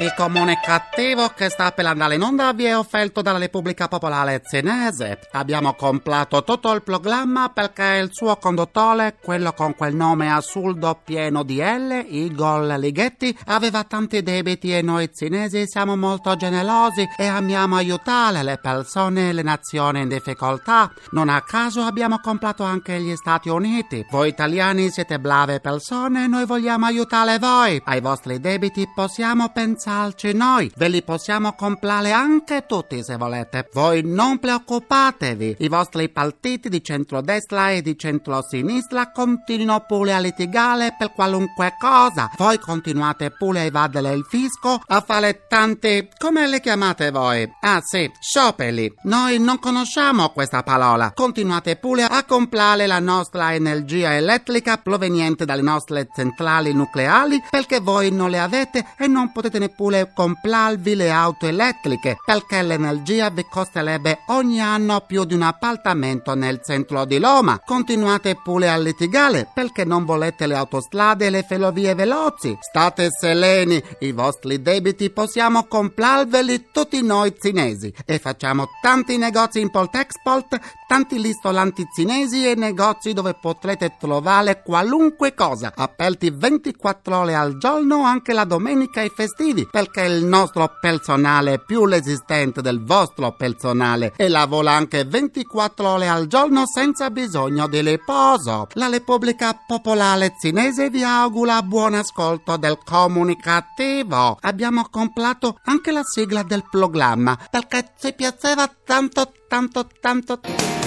[0.00, 5.18] Il comunicativo che sta per andare in onda vi è offerto dalla Repubblica Popolare Cinese.
[5.32, 11.42] Abbiamo comprato tutto il programma perché il suo conduttore, quello con quel nome assurdo pieno
[11.42, 17.76] di L, Igor Lighetti, aveva tanti debiti e noi cinesi siamo molto generosi e amiamo
[17.76, 20.90] aiutare le persone e le nazioni in difficoltà.
[21.10, 24.06] Non a caso abbiamo comprato anche gli Stati Uniti.
[24.10, 27.78] Voi italiani siete brave persone e noi vogliamo aiutare voi.
[27.84, 30.70] Ai vostri debiti possiamo pensare salci noi.
[30.76, 33.68] Ve li possiamo comprare anche tutti se volete.
[33.72, 35.56] Voi non preoccupatevi.
[35.58, 42.30] I vostri partiti di centrodestra e di centrosinistra continuino pure a litigare per qualunque cosa.
[42.36, 46.08] Voi continuate pure a evadere il fisco, a fare tanti...
[46.16, 47.50] come le chiamate voi?
[47.60, 48.94] Ah sì, scioperi.
[49.02, 51.10] Noi non conosciamo questa parola.
[51.12, 58.12] Continuate pure a comprare la nostra energia elettrica proveniente dalle nostre centrali nucleari perché voi
[58.12, 63.46] non le avete e non potete neppure pure comprarvi le auto elettriche perché l'energia vi
[63.48, 67.58] costerebbe ogni anno più di un appartamento nel centro di Roma.
[67.64, 72.54] Continuate pure a litigare perché non volete le autostrade e le ferrovie veloci.
[72.60, 80.58] State sereni, i vostri debiti possiamo comprarveli tutti noi cinesi e facciamo tanti negozi import-export,
[80.90, 88.02] tanti ristoranti cinesi e negozi dove potrete trovare qualunque cosa, aperti 24 ore al giorno
[88.02, 94.14] anche la domenica e festivi perché il nostro personale è più resistente del vostro personale
[94.16, 98.66] e lavora anche 24 ore al giorno senza bisogno di riposo.
[98.72, 104.38] La Repubblica Popolare Cinese vi augura buon ascolto del comunicativo.
[104.40, 110.79] Abbiamo comprato anche la sigla del programma perché ci piaceva tanto, tanto, tanto.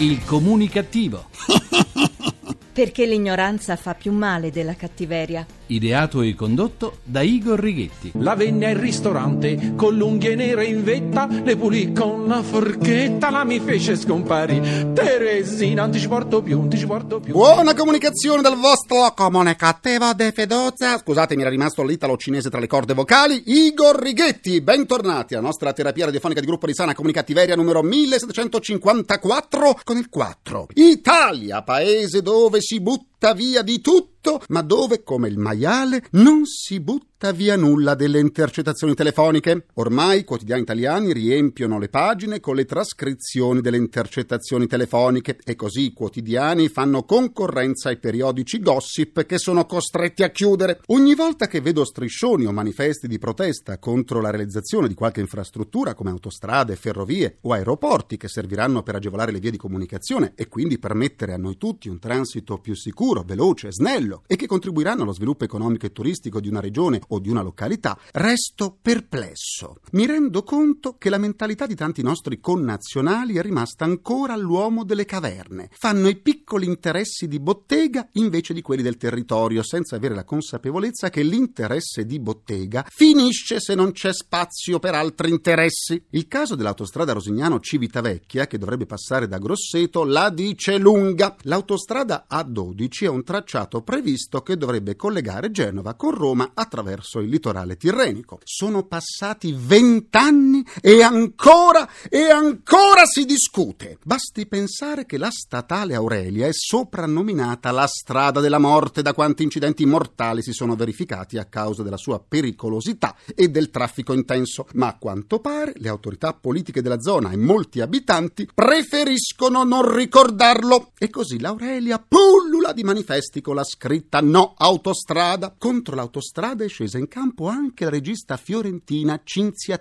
[0.00, 1.26] Il comunicativo.
[2.72, 5.46] Perché l'ignoranza fa più male della cattiveria.
[5.70, 8.10] Ideato e condotto da Igor Righetti.
[8.14, 13.44] La venne al ristorante con l'unghie nere in vetta, le pulì con la forchetta, la
[13.44, 14.90] mi fece scomparire.
[14.92, 17.32] Teresina, non ti ci porto più, non ti ci porto più.
[17.34, 20.98] Buona comunicazione del vostro comunicativo de Fedozza.
[20.98, 23.40] Scusate, mi era rimasto l'italo cinese tra le corde vocali.
[23.46, 29.98] Igor Righetti, bentornati alla nostra terapia radiofonica di gruppo di sana comunicativeria numero 1754 con
[29.98, 30.66] il 4.
[30.74, 36.80] Italia, paese dove si butta via di tutto, ma dove, come il maiale, non si
[36.80, 39.66] butta via nulla delle intercettazioni telefoniche.
[39.74, 45.82] Ormai i quotidiani italiani riempiono le pagine con le trascrizioni delle intercettazioni telefoniche e così
[45.82, 50.80] i quotidiani fanno concorrenza ai periodici gossip che sono costretti a chiudere.
[50.86, 55.94] Ogni volta che vedo striscioni o manifesti di protesta contro la realizzazione di qualche infrastruttura
[55.94, 60.78] come autostrade, ferrovie o aeroporti che serviranno per agevolare le vie di comunicazione e quindi
[60.78, 65.44] permettere a noi tutti un transito più sicuro, veloce, snello e che contribuiranno allo sviluppo
[65.44, 69.76] economico e turistico di una regione o di una località, resto perplesso.
[69.92, 75.04] Mi rendo conto che la mentalità di tanti nostri connazionali è rimasta ancora all'uomo delle
[75.04, 75.68] caverne.
[75.72, 81.10] Fanno i piccoli interessi di bottega invece di quelli del territorio, senza avere la consapevolezza
[81.10, 86.02] che l'interesse di bottega finisce se non c'è spazio per altri interessi.
[86.10, 91.36] Il caso dell'autostrada Rosignano-Civitavecchia, che dovrebbe passare da Grosseto, la dice lunga.
[91.42, 97.76] L'autostrada A12 è un tracciato previsto che dovrebbe collegare Genova con Roma attraverso il litorale
[97.76, 98.40] tirrenico.
[98.44, 103.98] Sono passati vent'anni e ancora e ancora si discute.
[104.04, 109.84] Basti pensare che la statale Aurelia è soprannominata la strada della morte da quanti incidenti
[109.84, 114.96] mortali si sono verificati a causa della sua pericolosità e del traffico intenso, ma a
[114.98, 121.38] quanto pare le autorità politiche della zona e molti abitanti preferiscono non ricordarlo e così
[121.40, 125.54] l'Aurelia pullula di manifesti con la scritta no autostrada.
[125.56, 129.78] Contro l'autostrada è scesa in campo anche la regista fiorentina Cinzia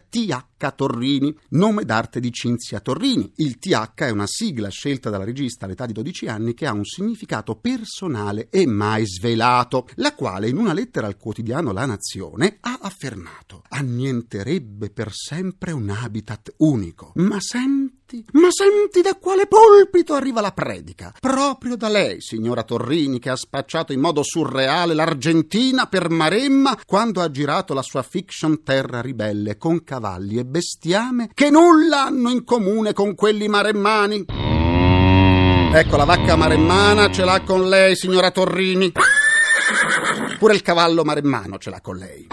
[0.59, 0.73] T.H.
[0.75, 3.31] Torrini, nome d'arte di Cinzia Torrini.
[3.37, 6.83] Il TH è una sigla scelta dalla regista all'età di 12 anni che ha un
[6.83, 12.79] significato personale e mai svelato, la quale in una lettera al quotidiano La Nazione ha
[12.81, 17.13] affermato annienterebbe per sempre un habitat unico.
[17.15, 21.13] Ma senti, ma senti da quale pulpito arriva la predica?
[21.19, 27.21] Proprio da lei, signora Torrini, che ha spacciato in modo surreale l'Argentina per Maremma quando
[27.21, 32.43] ha girato la sua fiction Terra ribelle con cavalli e bestiame che nulla hanno in
[32.43, 34.25] comune con quelli maremmani.
[35.71, 38.91] Ecco, la vacca maremmana ce l'ha con lei, signora Torrini.
[40.39, 42.27] Pure il cavallo maremmano ce l'ha con lei.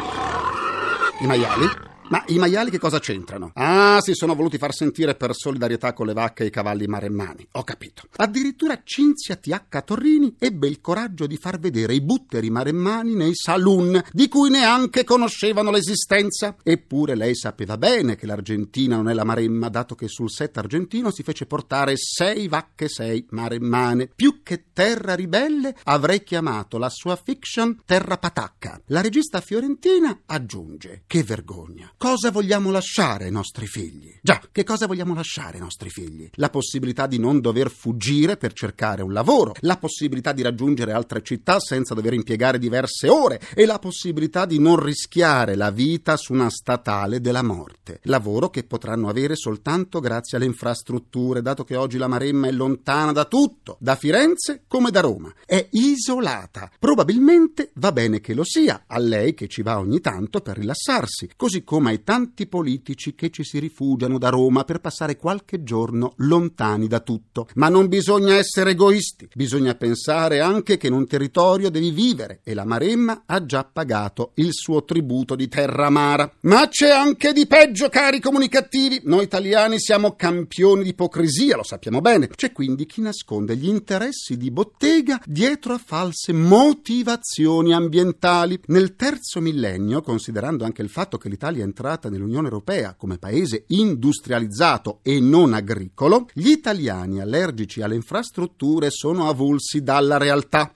[1.21, 1.69] I maiali?
[2.09, 3.51] Ma i maiali che cosa c'entrano?
[3.55, 7.49] Ah, si sono voluti far sentire per solidarietà con le vacche e i cavalli maremmani.
[7.53, 8.03] Ho capito.
[8.17, 14.01] Addirittura Cinzia TH Torrini ebbe il coraggio di far vedere i butteri maremmani nei saloon,
[14.13, 16.55] di cui neanche conoscevano l'esistenza.
[16.63, 21.11] Eppure lei sapeva bene che l'Argentina non è la Maremma, dato che sul set argentino
[21.11, 24.11] si fece portare sei vacche sei maremmane.
[24.15, 28.81] Più che terra ribelle, avrei chiamato la sua fiction Terra Patacca.
[28.87, 31.95] La regista fiorentina aggiunge: Che vergogna!
[31.99, 34.19] Cosa vogliamo lasciare ai nostri figli?
[34.21, 36.29] Già, che cosa vogliamo lasciare ai nostri figli?
[36.35, 41.23] La possibilità di non dover fuggire per cercare un lavoro, la possibilità di raggiungere altre
[41.23, 46.35] città senza dover impiegare diverse ore e la possibilità di non rischiare la vita su
[46.35, 48.01] una statale della morte.
[48.03, 53.13] Lavoro che potranno avere soltanto grazie alle infrastrutture, dato che oggi la Maremma è lontana
[53.13, 55.33] da tutto, da Firenze come da Roma.
[55.47, 56.71] È isolata.
[56.79, 61.31] Probabilmente va bene che lo sia, a lei che ci va ogni tanto per rilassarsi,
[61.37, 66.15] così come ai tanti politici che ci si rifugiano da Roma per passare qualche giorno
[66.19, 67.49] lontani da tutto.
[67.55, 72.55] Ma non bisogna essere egoisti, bisogna pensare anche che in un territorio devi vivere e
[72.55, 76.31] la Maremma ha già pagato il suo tributo di terra amara.
[76.41, 79.01] Ma c'è anche di peggio, cari comunicativi.
[79.05, 82.29] Noi italiani siamo campioni di ipocrisia, lo sappiamo bene.
[82.29, 88.61] C'è quindi chi nasconde gli interessi di bottega dietro a false motivazioni ambientali.
[88.67, 93.65] Nel terzo millennio, considerando anche il fatto che l'Italia è entrata nell'Unione Europea come paese
[93.69, 100.73] industrializzato e non agricolo, gli italiani allergici alle infrastrutture sono avulsi dalla realtà.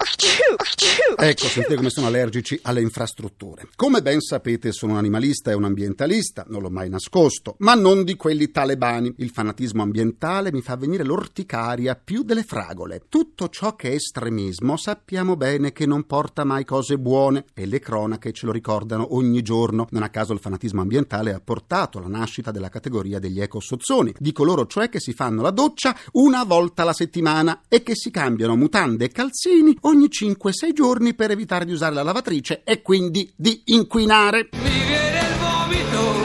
[1.17, 3.69] Ecco, sentite come sono allergici alle infrastrutture.
[3.77, 8.05] Come ben sapete, sono un animalista e un ambientalista, non l'ho mai nascosto, ma non
[8.05, 9.15] di quelli talebani.
[9.19, 13.03] Il fanatismo ambientale mi fa venire l'orticaria più delle fragole.
[13.09, 17.79] Tutto ciò che è estremismo sappiamo bene che non porta mai cose buone e le
[17.81, 19.87] cronache ce lo ricordano ogni giorno.
[19.91, 24.33] Non a caso il fanatismo ambientale ha portato alla nascita della categoria degli ecosozzoni, di
[24.33, 28.57] coloro cioè che si fanno la doccia una volta alla settimana e che si cambiano
[28.57, 30.09] mutande e calzini ogni
[30.51, 34.49] 5-6 giorni per evitare di usare la lavatrice e quindi di inquinare.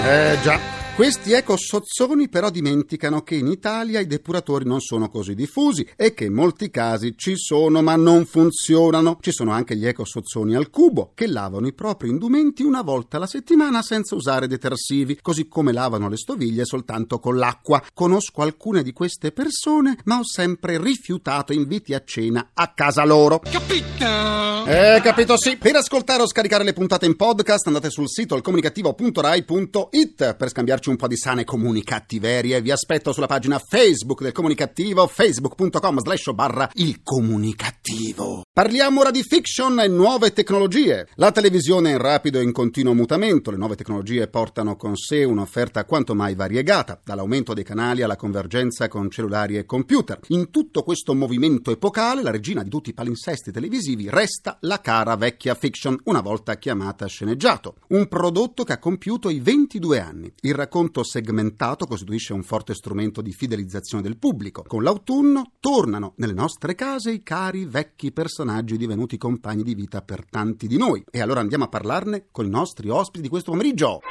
[0.04, 0.75] Eh già.
[0.96, 6.24] Questi ecosozzoni però dimenticano che in Italia i depuratori non sono così diffusi e che
[6.24, 9.18] in molti casi ci sono ma non funzionano.
[9.20, 13.28] Ci sono anche gli ecosozzoni al cubo che lavano i propri indumenti una volta alla
[13.28, 17.84] settimana senza usare detersivi, così come lavano le stoviglie soltanto con l'acqua.
[17.94, 23.40] Conosco alcune di queste persone ma ho sempre rifiutato inviti a cena a casa loro.
[23.40, 24.64] Capito?
[24.66, 25.58] Eh, capito sì.
[25.58, 30.96] Per ascoltare o scaricare le puntate in podcast andate sul sito alcomunicativo.rai.it per scambiarci un
[30.96, 32.62] po' di sane comunicattiverie.
[32.62, 38.45] Vi aspetto sulla pagina Facebook del Comunicativo, facebook.com slash barra il comunicativo.
[38.56, 41.10] Parliamo ora di fiction e nuove tecnologie.
[41.16, 43.52] La televisione è in rapido e in continuo mutamento.
[43.52, 48.88] Le nuove tecnologie portano con sé un'offerta quanto mai variegata, dall'aumento dei canali alla convergenza
[48.88, 50.22] con cellulari e computer.
[50.28, 55.18] In tutto questo movimento epocale, la regina di tutti i palinsesti televisivi resta la cara
[55.18, 57.76] vecchia fiction, una volta chiamata sceneggiato.
[57.90, 60.34] Un prodotto che ha compiuto i 22 anni.
[60.44, 64.64] Il racconto segmentato costituisce un forte strumento di fidelizzazione del pubblico.
[64.66, 68.44] Con l'autunno tornano nelle nostre case i cari vecchi personaggi
[68.78, 71.04] divenuti compagni di vita per tanti di noi.
[71.12, 74.02] E allora andiamo a parlarne con i nostri ospiti di questo pomeriggio.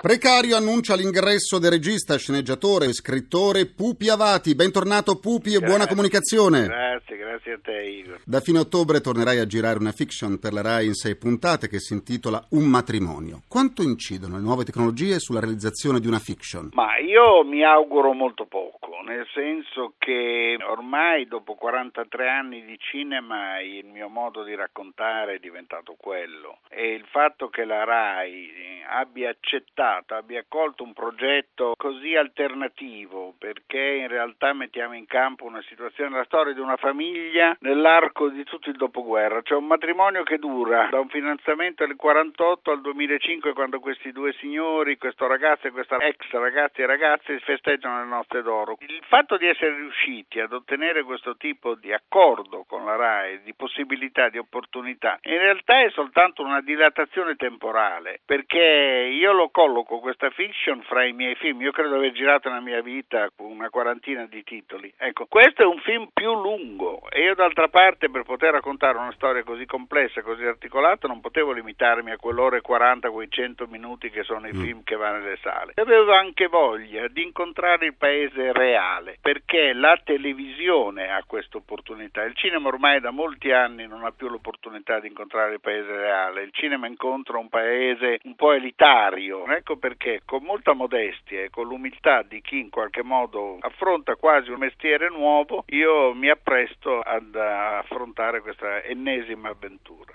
[0.00, 4.54] Precario annuncia l'ingresso del regista, sceneggiatore e scrittore Pupi Avati.
[4.54, 6.64] Bentornato Pupi e buona comunicazione.
[6.64, 8.20] Grazie, grazie a te Igor.
[8.24, 11.80] Da fine ottobre tornerai a girare una fiction per la RAI in sei puntate che
[11.80, 13.42] si intitola Un matrimonio.
[13.46, 16.70] Quanto incidono le nuove tecnologie sulla realizzazione di una fiction?
[16.72, 18.69] Ma io mi auguro molto poco,
[19.10, 25.38] nel senso che ormai dopo 43 anni di cinema il mio modo di raccontare è
[25.38, 32.14] diventato quello e il fatto che la RAI abbia accettato abbia accolto un progetto così
[32.14, 38.28] alternativo perché in realtà mettiamo in campo una situazione, la storia di una famiglia nell'arco
[38.28, 42.80] di tutto il dopoguerra, cioè un matrimonio che dura da un finanziamento del 48 al
[42.80, 48.08] 2005 quando questi due signori, questo ragazzo e questa ex ragazzi e ragazze festeggiano le
[48.08, 48.76] notte d'oro.
[48.80, 53.54] Il fatto di essere riusciti ad ottenere questo tipo di accordo con la RAI, di
[53.54, 60.30] possibilità, di opportunità, in realtà è soltanto una dilatazione temporale perché io lo colloco questa
[60.30, 61.60] fiction fra i miei film.
[61.62, 64.92] Io credo di aver girato nella mia vita una quarantina di titoli.
[64.96, 69.12] Ecco, questo è un film più lungo e io d'altra parte per poter raccontare una
[69.12, 74.10] storia così complessa, così articolata, non potevo limitarmi a quell'ora e 40, quei 100 minuti
[74.10, 74.62] che sono i mm.
[74.62, 75.72] film che vanno nelle sale.
[75.76, 82.22] Avevo anche voglia di incontrare il paese reale reale, perché la televisione ha questa opportunità.
[82.24, 86.42] Il cinema ormai da molti anni non ha più l'opportunità di incontrare il paese reale,
[86.42, 91.66] il cinema incontra un paese un po' elitario, ecco perché con molta modestia e con
[91.66, 97.34] l'umiltà di chi in qualche modo affronta quasi un mestiere nuovo, io mi appresto ad
[97.34, 100.12] affrontare questa ennesima avventura.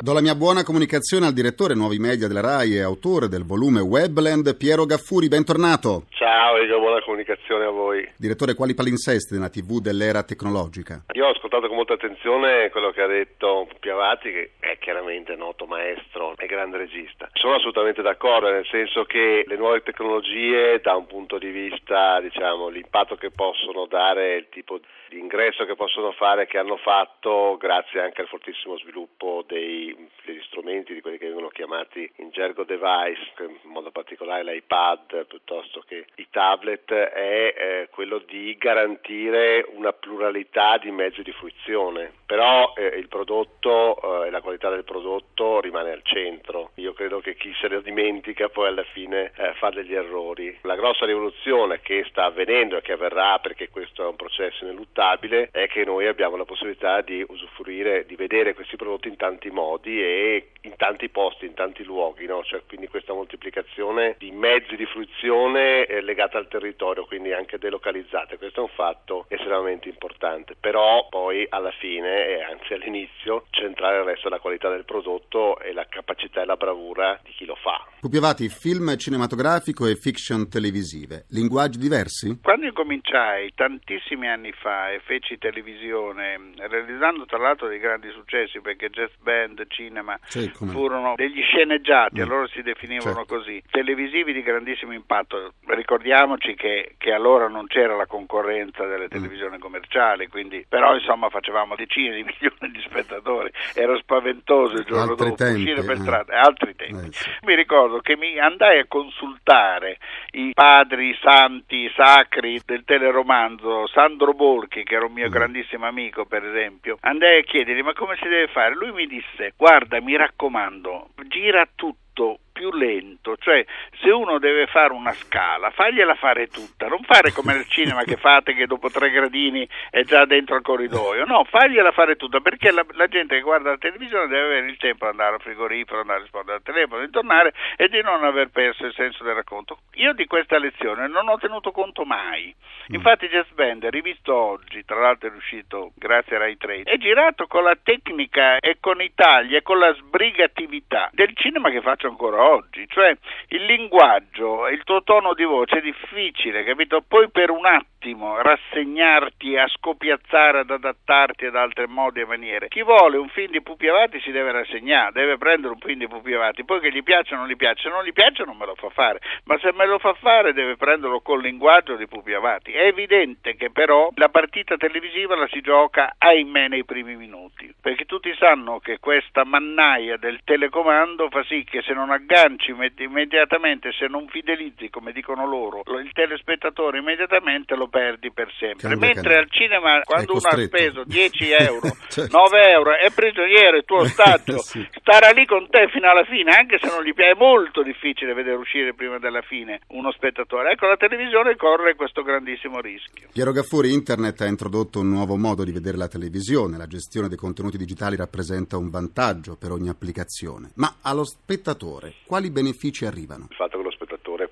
[0.00, 3.80] Do la mia buona comunicazione al direttore Nuovi Media della RAI e autore del volume
[3.80, 5.28] Webland, Piero Gaffuri.
[5.28, 6.04] Bentornato.
[6.10, 8.08] Ciao, Igor, buona comunicazione a voi.
[8.16, 11.04] Direttore, quali palinsesti nella TV dell'era tecnologica?
[11.12, 15.66] Io ho ascoltato con molta attenzione quello che ha detto Piavati, che è chiaramente noto
[15.66, 17.28] maestro e grande regista.
[17.32, 22.68] Sono assolutamente d'accordo, nel senso che le nuove tecnologie, da un punto di vista, diciamo,
[22.68, 24.78] l'impatto che possono dare, il tipo
[25.08, 29.75] di ingresso che possono fare, che hanno fatto, grazie anche al fortissimo sviluppo dei,
[30.24, 35.82] degli strumenti, di quelli che vengono chiamati in gergo device, in modo particolare l'iPad piuttosto
[35.86, 42.12] che i tablet, è eh, quello di garantire una pluralità di mezzi di fruizione.
[42.26, 46.72] Però eh, il prodotto eh, e la qualità del prodotto rimane al centro.
[46.74, 50.58] Io credo che chi se ne dimentica poi alla fine eh, fa degli errori.
[50.62, 55.50] La grossa rivoluzione che sta avvenendo e che avverrà perché questo è un processo ineluttabile
[55.52, 59.65] è che noi abbiamo la possibilità di usufruire, di vedere questi prodotti in tanti modi
[59.84, 62.42] e in tanti posti, in tanti luoghi, no?
[62.42, 68.36] cioè, quindi questa moltiplicazione di mezzi di fruizione legata al territorio, quindi anche delocalizzate.
[68.36, 74.28] Questo è un fatto estremamente importante, però poi alla fine e anzi all'inizio centrare resta
[74.28, 77.86] la qualità del prodotto e la capacità e la bravura di chi lo fa.
[78.00, 82.40] Pupiavati, film cinematografico e fiction televisive, linguaggi diversi?
[82.42, 88.90] Quando incominciai tantissimi anni fa e feci televisione, realizzando tra l'altro dei grandi successi perché
[88.90, 92.22] Jazz Band, Cinema Sì, furono degli sceneggiati, Mm.
[92.22, 93.36] allora si definivano Certo.
[93.36, 95.54] così, televisivi di grandissimo impatto.
[95.66, 98.88] Ricordiamoci che, che allora non c'era la concorrenza Mm.
[98.90, 104.84] delle televisioni commerciali, quindi, però insomma facevamo decine di milioni di spettatori, era spaventoso il
[104.84, 106.00] giorno Altri dopo tempi, uscire per eh.
[106.00, 107.06] strada, altri tempi.
[107.08, 107.30] Eh, sì.
[107.42, 109.98] Mi ricordo che mi andai a consultare
[110.32, 115.32] i padri santi sacri del teleromanzo, Sandro Bolchi, che era un mio Mm.
[115.32, 118.74] grandissimo amico per esempio, andai a chiedergli ma come si deve fare?
[118.74, 123.62] Lui mi disse guarda mi raccomando, gira tutto più lento, cioè
[124.00, 128.16] se uno deve fare una scala, fagliela fare tutta, non fare come nel cinema che
[128.16, 132.70] fate che dopo tre gradini è già dentro il corridoio, no, fagliela fare tutta perché
[132.70, 136.00] la, la gente che guarda la televisione deve avere il tempo di andare al frigorifero,
[136.00, 139.34] andare a rispondere al telefono, di tornare e di non aver perso il senso del
[139.34, 139.80] racconto.
[139.96, 142.54] Io di questa lezione non ho tenuto conto mai,
[142.88, 146.96] infatti Jazz Band è rivisto oggi, tra l'altro è uscito grazie a Rai 3, è
[146.96, 151.82] girato con la tecnica e con i tagli e con la sbrigatività del cinema che
[151.82, 152.45] faccio ancora oggi,
[152.88, 153.16] cioè
[153.48, 157.02] il linguaggio, il tuo tono di voce è difficile, capito?
[157.06, 162.68] Poi per un attimo rassegnarti a scopiazzare, ad adattarti ad altri modi e maniere.
[162.68, 166.08] Chi vuole un film di Pupi Avati si deve rassegnare, deve prendere un film di
[166.08, 168.56] Pupi Avati, poi che gli piace o non gli piace, se non gli piace non
[168.56, 172.06] me lo fa fare, ma se me lo fa fare deve prenderlo col linguaggio di
[172.06, 172.72] Pupi Avati.
[172.72, 178.04] È evidente che però la partita televisiva la si gioca ahimè nei primi minuti, perché
[178.04, 183.90] tutti sanno che questa mannaia del telecomando fa sì che se non agganci imme- immediatamente,
[183.92, 188.88] se non fidelizzi, come dicono loro, lo- il telespettatore immediatamente lo perdi per sempre.
[188.88, 189.40] Cambia Mentre canale.
[189.42, 192.36] al cinema, quando uno ha speso 10 euro, Certo.
[192.36, 194.86] 9 euro, è prigioniero, è tuo ostaggio, Sì.
[195.00, 198.34] starà lì con te fino alla fine, anche se non gli piace, è molto difficile
[198.34, 200.72] vedere uscire prima della fine uno spettatore.
[200.72, 203.28] Ecco, la televisione corre questo grandissimo rischio.
[203.32, 206.76] Piero Gaffuri, Internet ha introdotto un nuovo modo di vedere la televisione.
[206.76, 210.70] La gestione dei contenuti digitali rappresenta un vantaggio per ogni applicazione.
[210.76, 213.46] Ma allo spettatore quali benefici arrivano?
[213.50, 214.50] Il fatto che lo spettatore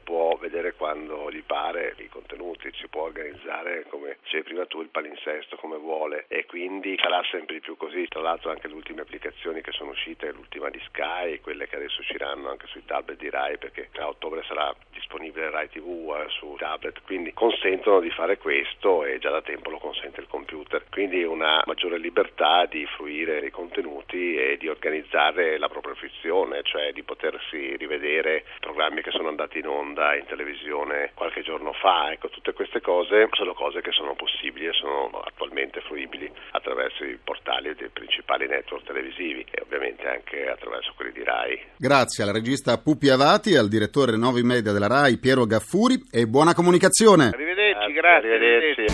[0.85, 5.79] quando gli pare i contenuti, si può organizzare come dicevi prima tu il palinsesto come
[5.79, 8.07] vuole e quindi sarà sempre di più così.
[8.07, 12.03] Tra l'altro anche le ultime applicazioni che sono uscite, l'ultima di Sky, quelle che adesso
[12.03, 16.55] usciranno anche sui tablet di Rai perché a ottobre sarà disponibile Rai TV eh, su
[16.59, 20.85] tablet, quindi consentono di fare questo e già da tempo lo consente il computer.
[20.91, 26.93] Quindi una maggiore libertà di fruire i contenuti e di organizzare la propria fruizione, cioè
[26.93, 30.73] di potersi rivedere programmi che sono andati in onda in televisione
[31.15, 32.11] qualche giorno fa.
[32.13, 37.19] Ecco, tutte queste cose sono cose che sono possibili e sono attualmente fruibili attraverso i
[37.23, 41.61] portali dei principali network televisivi e ovviamente anche attraverso quelli di Rai.
[41.77, 46.55] Grazie alla regista Pupi Avati, al direttore Nuovi Media della RAI Piero Gaffuri e buona
[46.55, 47.31] comunicazione.
[47.33, 48.35] Arrivederci, grazie.
[48.35, 48.85] arrivederci.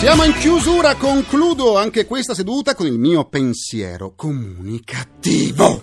[0.00, 5.78] Siamo in chiusura, concludo anche questa seduta con il mio pensiero comunicativo.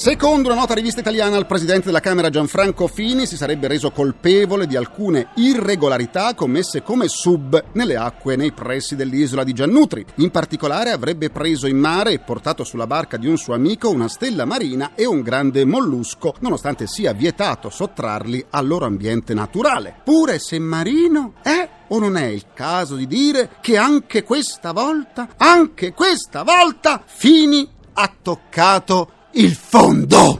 [0.00, 4.66] Secondo una nota rivista italiana, il presidente della Camera Gianfranco Fini si sarebbe reso colpevole
[4.66, 10.02] di alcune irregolarità commesse come sub nelle acque nei pressi dell'isola di Giannutri.
[10.14, 14.08] In particolare avrebbe preso in mare e portato sulla barca di un suo amico una
[14.08, 19.96] stella marina e un grande mollusco, nonostante sia vietato sottrarli al loro ambiente naturale.
[20.02, 25.28] Pure se marino è o non è il caso di dire che anche questa volta,
[25.36, 30.38] anche questa volta, Fini ha toccato il fondo?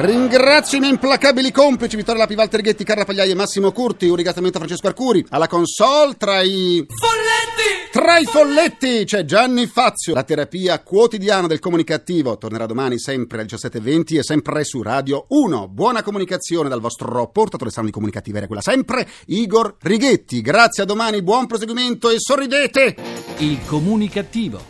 [0.00, 4.06] Ringrazio i miei implacabili complici Vittorio Lapi, Walter Ghetti, Carla Pagliai e Massimo Curti.
[4.06, 5.26] Un ringraziamento a Francesco Arcuri.
[5.30, 6.86] Alla console tra i...
[6.86, 7.90] Folletti!
[7.90, 10.14] Tra i folletti c'è Gianni Fazio.
[10.14, 15.66] La terapia quotidiana del comunicativo tornerà domani sempre alle 17.20 e sempre su Radio 1.
[15.66, 20.42] Buona comunicazione dal vostro portatore sano di comunicativeria, quella sempre, Igor Righetti.
[20.42, 22.94] Grazie a domani, buon proseguimento e sorridete!
[23.38, 24.62] Il comunicativo.